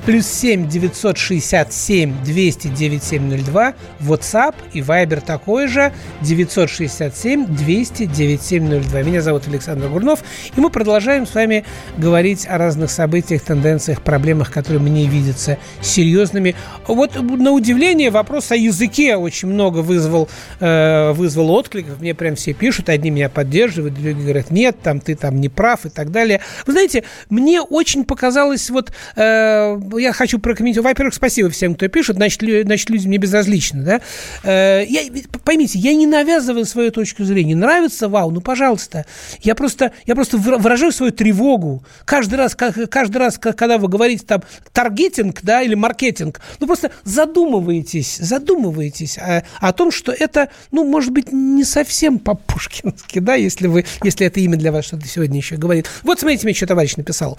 [0.05, 5.92] плюс 7 967 200 9702, WhatsApp и Viber такой же,
[6.22, 9.03] 967 200 9702.
[9.03, 10.24] Меня зовут Александр Гурнов,
[10.57, 11.64] и мы продолжаем с вами
[11.98, 16.55] говорить о разных событиях, тенденциях, проблемах, которые мне видятся серьезными.
[16.86, 20.28] Вот на удивление вопрос о языке очень много вызвал,
[20.61, 22.01] э, вызвал откликов.
[22.01, 25.86] Мне прям все пишут, одни меня поддерживают, другие говорят, нет, там ты там не прав
[25.86, 26.40] и так далее.
[26.66, 30.93] Вы знаете, мне очень показалось вот Э, я хочу прокомментировать.
[30.93, 32.16] Во-первых, спасибо всем, кто пишет.
[32.16, 33.82] Значит, значит люди мне безразличны.
[33.82, 34.01] Да?
[34.43, 35.03] Э, я,
[35.45, 37.57] поймите, я не навязываю свою точку зрения.
[37.57, 39.07] Нравится, вау, ну, пожалуйста.
[39.41, 41.84] Я просто, я просто выражаю свою тревогу.
[42.05, 48.18] Каждый раз, каждый раз, когда вы говорите там таргетинг да, или маркетинг, ну, просто задумываетесь,
[48.18, 53.84] задумываетесь о, о том, что это, ну, может быть, не совсем по-пушкински, да, если, вы,
[54.03, 55.88] если это имя для вас что-то сегодня еще говорит.
[56.03, 57.38] Вот смотрите, мне что товарищ написал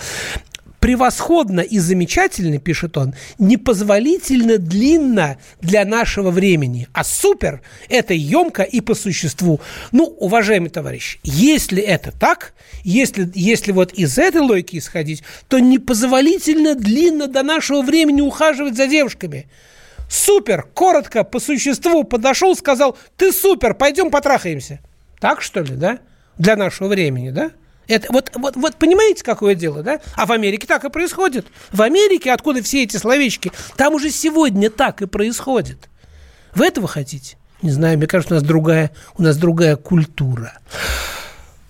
[0.82, 6.88] превосходно и замечательно, пишет он, непозволительно длинно для нашего времени.
[6.92, 9.62] А супер– это емко и по существу.
[9.92, 12.54] Ну, уважаемый товарищ, если это так,
[12.84, 18.88] если, если вот из этой логики исходить, то непозволительно длинно до нашего времени ухаживать за
[18.88, 19.48] девушками.
[20.10, 24.80] Супер, коротко, по существу подошел, сказал, ты супер, пойдем потрахаемся.
[25.20, 26.00] Так что ли, да?
[26.40, 27.52] Для нашего времени, да?
[27.88, 30.00] Это, вот, вот, вот понимаете, какое дело, да?
[30.16, 31.48] А в Америке так и происходит.
[31.72, 35.90] В Америке, откуда все эти словечки, там уже сегодня так и происходит.
[36.56, 37.38] Вы этого хотите?
[37.62, 40.54] Не знаю, мне кажется, у нас другая, у нас другая культура.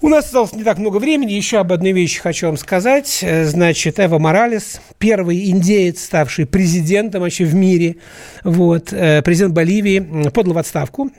[0.03, 1.33] У нас осталось не так много времени.
[1.33, 3.19] Еще об одной вещи хочу вам сказать.
[3.21, 7.97] Э, значит, Эва Моралес, первый индеец, ставший президентом вообще в мире,
[8.43, 11.11] вот, э, президент Боливии, подал в отставку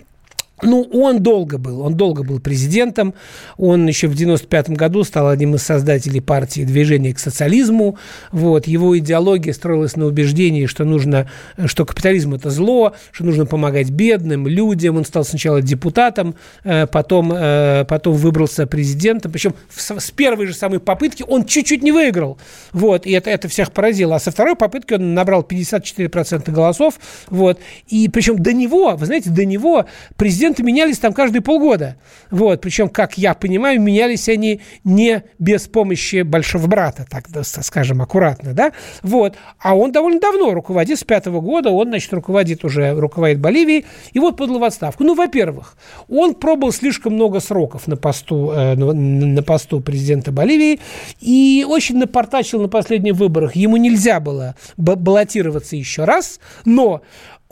[0.63, 3.15] ну, он долго был, он долго был президентом.
[3.57, 7.99] Он еще в 95 году стал одним из создателей партии движения к социализму.
[8.31, 8.67] Вот.
[8.67, 11.29] Его идеология строилась на убеждении, что нужно,
[11.67, 14.97] что капитализм– это зло, что нужно помогать бедным, людям.
[14.97, 19.33] Он стал сначала депутатом, э, потом, э, потом выбрался президентом.
[19.33, 22.39] Причем с первой же самой попытки он чуть-чуть не выиграл.
[22.73, 23.07] Вот.
[23.07, 24.17] И это, это всех поразило.
[24.17, 27.01] А со второй попытки он набрал 54% голосов.
[27.31, 27.59] Вот.
[27.89, 29.87] И причем до него, вы знаете, до него
[30.17, 31.97] президент президенты менялись там каждые полгода.
[32.31, 38.53] Вот, причем, как я понимаю, менялись они не без помощи большого брата, так скажем, аккуратно,
[38.53, 38.73] да?
[39.03, 39.37] Вот.
[39.59, 44.19] А он довольно давно руководит, с пятого года он, значит, руководит уже, руководит Боливией, и
[44.19, 45.05] вот подал в отставку.
[45.05, 45.77] Ну, во-первых,
[46.09, 50.81] он пробовал слишком много сроков на посту, э, на посту президента Боливии
[51.21, 53.57] и очень напортачил на последних выборах.
[53.57, 57.03] Ему нельзя было баллотироваться еще раз, но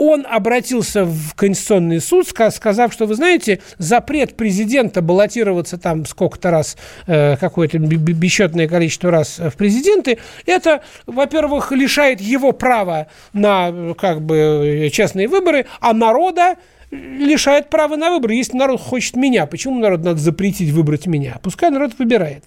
[0.00, 6.78] он обратился в Конституционный суд, сказав, что, вы знаете, запрет президента баллотироваться там сколько-то раз,
[7.06, 14.88] э, какое-то бесчетное количество раз в президенты, это, во-первых, лишает его права на как бы
[14.90, 16.56] честные выборы, а народа
[16.90, 18.32] лишает права на выбор.
[18.32, 21.38] Если народ хочет меня, почему народ надо запретить выбрать меня?
[21.42, 22.44] Пускай народ выбирает.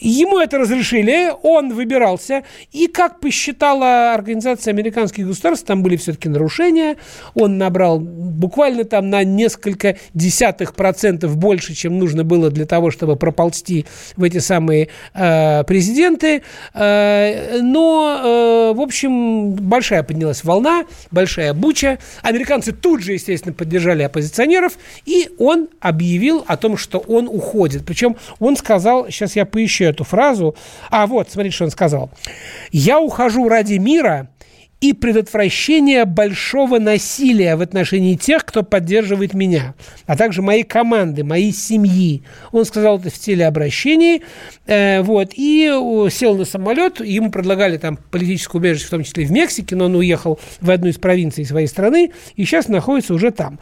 [0.00, 2.44] Ему это разрешили, он выбирался.
[2.72, 6.96] И как посчитала Организация американских государств, там были все-таки нарушения.
[7.34, 13.16] Он набрал буквально там на несколько десятых процентов больше, чем нужно было для того, чтобы
[13.16, 16.42] проползти в эти самые э, президенты.
[16.72, 21.98] Э, но, э, в общем, большая поднялась волна, большая буча.
[22.22, 27.84] Американцы тут же, естественно, поддержали поддержали оппозиционеров, и он объявил о том, что он уходит.
[27.84, 30.54] Причем он сказал, сейчас я поищу эту фразу,
[30.90, 32.10] а вот, смотрите, что он сказал.
[32.70, 34.28] «Я ухожу ради мира,
[34.84, 39.74] и предотвращение большого насилия в отношении тех, кто поддерживает меня,
[40.04, 42.22] а также моей команды, моей семьи.
[42.52, 44.20] Он сказал это в телеобращении,
[44.66, 45.72] э, вот, и
[46.10, 49.96] сел на самолет, ему предлагали там политическое убежище, в том числе в Мексике, но он
[49.96, 53.58] уехал в одну из провинций своей страны и сейчас находится уже там.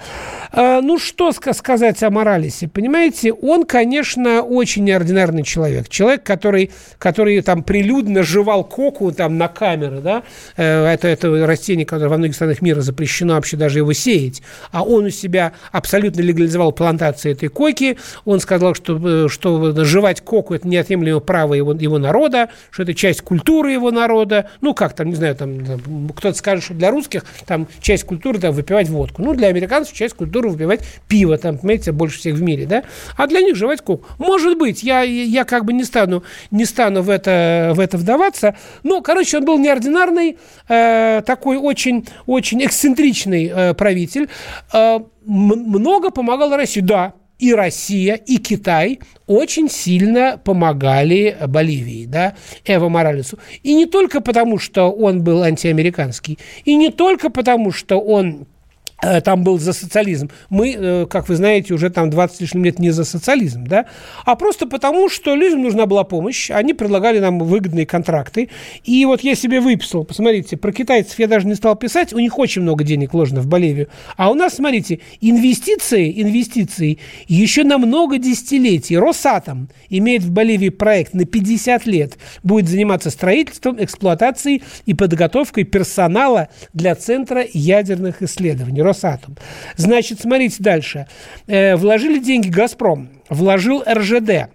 [0.52, 2.66] Э, ну, что сказать о Моралесе?
[2.66, 5.88] Понимаете, он, конечно, очень неординарный человек.
[5.88, 10.24] Человек, который, который там прилюдно жевал коку там на камеры, да,
[10.56, 14.82] э, это это растение, которое во многих странах мира запрещено вообще даже его сеять, а
[14.82, 20.54] он у себя абсолютно легализовал плантации этой коки, он сказал, что, э, что жевать коку–
[20.54, 25.08] это неотъемлемое право его, его народа, что это часть культуры его народа, ну, как там,
[25.08, 29.22] не знаю, там, там кто-то скажет, что для русских там часть культуры там, выпивать водку,
[29.22, 32.84] ну, для американцев часть культуры выпивать пиво, там, понимаете, больше всех в мире, да,
[33.16, 34.06] а для них жевать коку.
[34.18, 38.56] Может быть, я, я как бы не стану, не стану в это, в это вдаваться,
[38.82, 40.38] но, короче, он был неординарный,
[40.68, 44.28] э, Э, такой очень, очень эксцентричный э, правитель,
[44.72, 46.80] э, много помогал России.
[46.80, 52.34] Да, и Россия, и Китай очень сильно помогали Боливии, да,
[52.64, 53.38] Эво Моралесу.
[53.64, 58.46] И не только потому, что он был антиамериканский, и не только потому, что он
[59.20, 60.30] там был за социализм.
[60.48, 63.86] Мы, э, как вы знаете, уже там 20 лишним лет не за социализм, да,
[64.24, 68.48] а просто потому, что людям нужна была помощь, они предлагали нам выгодные контракты.
[68.84, 72.38] И вот я себе выписал, посмотрите, про китайцев я даже не стал писать, у них
[72.38, 73.88] очень много денег вложено в Боливию.
[74.16, 78.96] А у нас, смотрите, инвестиции, инвестиции еще на много десятилетий.
[78.96, 86.48] Росатом имеет в Боливии проект на 50 лет, будет заниматься строительством, эксплуатацией и подготовкой персонала
[86.72, 88.82] для Центра ядерных исследований.
[88.92, 89.36] Росатом.
[89.76, 91.06] Значит, смотрите дальше.
[91.46, 94.50] Э, вложили деньги «Газпром», вложил РЖД,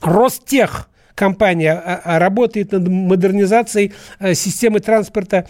[0.00, 5.46] Ростех, компания а, а, работает над модернизацией э, системы транспорта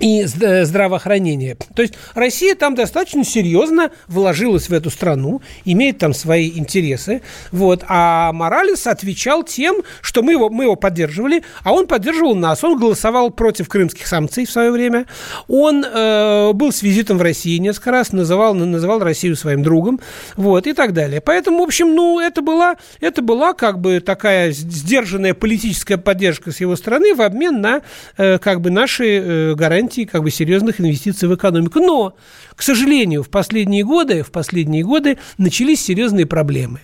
[0.00, 1.56] и э, здравоохранения.
[1.74, 7.22] То есть Россия там достаточно серьезно вложилась в эту страну, имеет там свои интересы.
[7.52, 7.84] Вот.
[7.88, 12.62] А Моралес отвечал тем, что мы его, мы его поддерживали, а он поддерживал нас.
[12.64, 15.06] Он голосовал против крымских санкций в свое время.
[15.48, 20.00] Он э, был с визитом в России несколько раз, называл, называл Россию своим другом
[20.36, 21.20] вот, и так далее.
[21.20, 26.60] Поэтому, в общем, ну, это была, это была как бы такая сдержанная политическая поддержка с
[26.60, 27.82] его стороны в обмен на
[28.16, 31.80] э, как бы наши э, гарантии гарантии как бы серьезных инвестиций в экономику.
[31.80, 32.14] Но,
[32.54, 36.80] к сожалению, в последние годы, в последние годы начались серьезные проблемы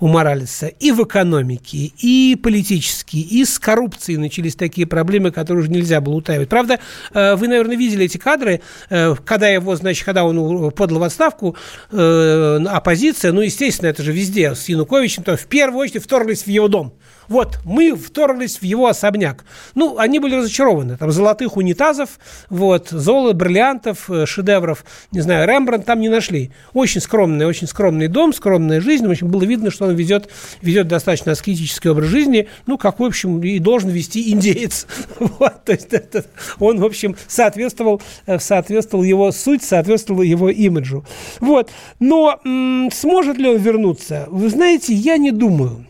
[0.00, 5.70] у Моралеса и в экономике, и политические, и с коррупцией начались такие проблемы, которые уже
[5.70, 6.48] нельзя было утаивать.
[6.48, 6.80] Правда,
[7.14, 11.56] э, вы, наверное, видели эти кадры, э, когда его, значит, когда он подал в отставку,
[11.92, 16.48] э, оппозиция, ну, естественно, это же везде, с Януковичем, то в первую очередь вторглись в
[16.48, 16.92] его дом.
[17.28, 19.44] Вот, мы вторглись в его особняк.
[19.74, 20.96] Ну, они были разочарованы.
[20.96, 22.18] Там золотых унитазов,
[22.48, 26.50] вот, золото, бриллиантов, э, шедевров, не знаю, Рембрандт там не нашли.
[26.72, 29.06] Очень скромный, очень скромный дом, скромная жизнь.
[29.06, 30.28] В общем, было видно, что он ведет,
[30.62, 34.86] ведет достаточно аскетический образ жизни, ну, как, в общем, и должен вести индеец.
[35.38, 36.24] Вот, то есть это,
[36.58, 41.04] он, в общем, соответствовал, э, соответствовал его суть, соответствовал его имиджу.
[41.40, 41.70] Вот.
[42.00, 44.26] Но м- сможет ли он вернуться?
[44.28, 45.87] Вы знаете, я не думаю.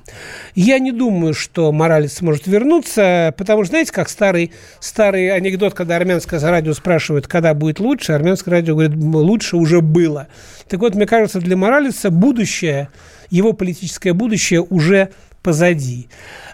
[0.54, 5.96] Я не думаю, что Моралес сможет вернуться, потому что, знаете, как старый, старый анекдот, когда
[5.96, 10.28] армянское радио спрашивает, когда будет лучше, армянское радио говорит, лучше уже было.
[10.68, 12.88] Так вот, мне кажется, для Моралеса будущее,
[13.30, 15.10] его политическое будущее уже
[15.42, 16.08] позади.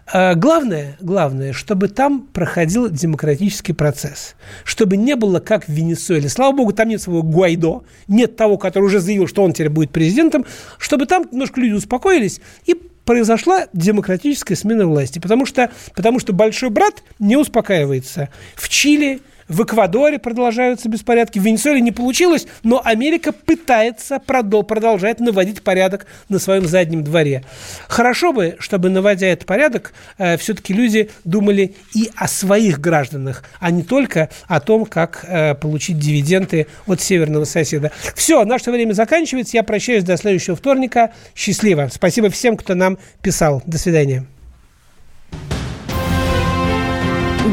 [0.07, 4.35] А главное, главное, чтобы там проходил демократический процесс,
[4.65, 6.29] чтобы не было как в Венесуэле.
[6.29, 9.91] Слава богу, там нет своего Гуайдо, нет того, который уже заявил, что он теперь будет
[9.91, 10.45] президентом,
[10.79, 16.71] чтобы там немножко люди успокоились и произошла демократическая смена власти, потому что, потому что большой
[16.71, 18.29] брат не успокаивается.
[18.57, 25.63] В Чили, в Эквадоре продолжаются беспорядки, в Венесуэле не получилось, но Америка пытается продолжать наводить
[25.63, 27.45] порядок на своем заднем дворе.
[27.89, 33.71] Хорошо бы, чтобы, наводя этот порядок, э, все-таки люди думали и о своих гражданах, а
[33.71, 37.93] не только о том, как э, получить дивиденды от северного соседа.
[38.15, 39.57] Все, наше время заканчивается.
[39.57, 41.13] Я прощаюсь до следующего вторника.
[41.35, 41.89] Счастливо.
[41.93, 43.63] Спасибо всем, кто нам писал.
[43.67, 44.27] До свидания.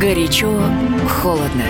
[0.01, 0.49] Горячо,
[1.07, 1.63] холодно.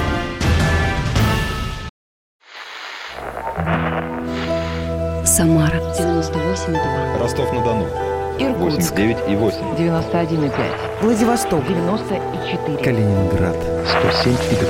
[5.26, 7.20] Самара 98,2.
[7.20, 7.88] Rostov-на-Дону.
[8.40, 9.58] Иркутск 89 и 8.
[9.78, 10.52] 91,5.
[11.02, 12.78] Владивосток 94.
[12.78, 14.70] Калининград 107 и 2.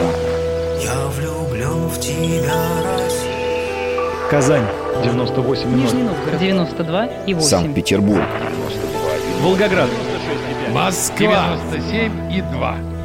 [0.82, 2.55] Я влюблен в тебя,
[2.97, 4.28] Россия.
[4.32, 4.66] Казань
[5.03, 7.47] 98 Нижний Новгород 92 и 8.
[7.47, 8.24] Санкт-Петербург.
[9.43, 9.89] Волгоград.
[10.72, 11.57] Москва.
[11.70, 12.90] 97 и 2.